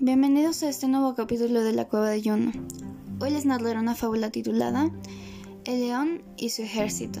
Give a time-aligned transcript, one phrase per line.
[0.00, 2.50] Bienvenidos a este nuevo capítulo de La Cueva de Juno.
[3.20, 4.90] Hoy les narraré una fábula titulada
[5.64, 7.20] El león y su ejército.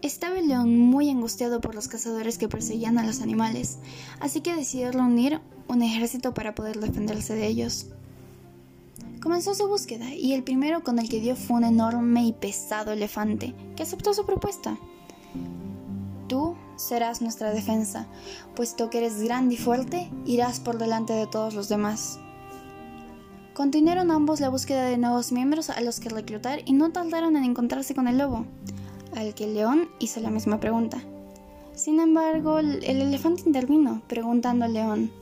[0.00, 3.78] Estaba el león muy angustiado por los cazadores que perseguían a los animales,
[4.20, 7.86] así que decidió reunir un ejército para poder defenderse de ellos.
[9.20, 12.92] Comenzó su búsqueda y el primero con el que dio fue un enorme y pesado
[12.92, 14.78] elefante, que aceptó su propuesta.
[16.76, 18.06] Serás nuestra defensa,
[18.56, 22.18] puesto que eres grande y fuerte, irás por delante de todos los demás.
[23.54, 27.44] Continuaron ambos la búsqueda de nuevos miembros a los que reclutar y no tardaron en
[27.44, 28.46] encontrarse con el lobo,
[29.14, 31.00] al que el león hizo la misma pregunta.
[31.74, 35.12] Sin embargo, el elefante intervino, preguntando al león,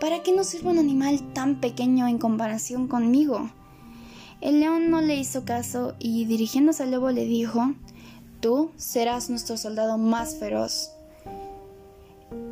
[0.00, 3.50] ¿para qué nos sirve un animal tan pequeño en comparación conmigo?
[4.40, 7.74] El león no le hizo caso y dirigiéndose al lobo le dijo,
[8.40, 10.92] Tú serás nuestro soldado más feroz.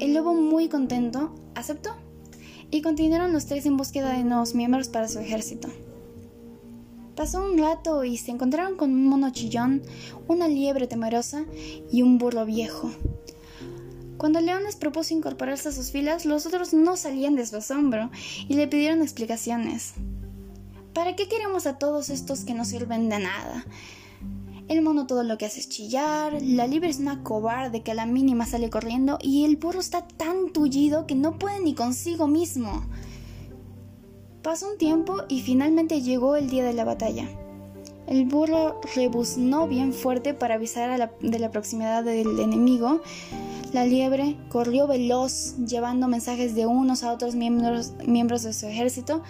[0.01, 1.95] El lobo, muy contento, aceptó
[2.73, 5.69] y continuaron los tres en búsqueda de nuevos miembros para su ejército.
[7.15, 9.83] Pasó un rato y se encontraron con un mono chillón,
[10.27, 11.45] una liebre temerosa
[11.91, 12.91] y un burro viejo.
[14.19, 18.11] Cuando león les propuso incorporarse a sus filas, los otros no salían de su asombro
[18.49, 19.95] y le pidieron explicaciones.
[20.95, 23.65] ¿Para qué queremos a todos estos que no sirven de nada?
[24.69, 27.95] El mono todo lo que hace es chillar, la liebre es una cobarde que a
[27.95, 32.27] la mínima sale corriendo y el burro está tan tullido que no puede ni consigo
[32.27, 32.83] mismo.
[34.43, 37.29] Pasó un tiempo y finalmente llegó el día de la batalla.
[38.07, 43.01] El burro rebuznó bien fuerte para avisar de la proximidad del enemigo.
[43.73, 49.23] La liebre corrió veloz, llevando mensajes de unos a otros miembros, miembros de su ejército,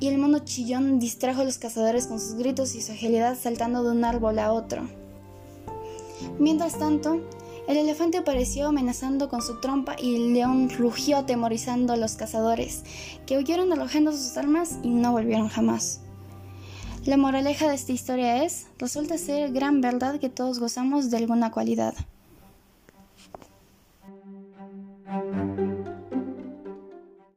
[0.00, 3.82] y el mono chillón distrajo a los cazadores con sus gritos y su agilidad saltando
[3.82, 4.82] de un árbol a otro.
[6.38, 7.20] Mientras tanto,
[7.68, 12.82] el elefante apareció amenazando con su trompa y el león rugió atemorizando a los cazadores,
[13.26, 16.00] que huyeron arrojando sus armas y no volvieron jamás.
[17.06, 21.50] La moraleja de esta historia es, resulta ser gran verdad que todos gozamos de alguna
[21.50, 21.94] cualidad.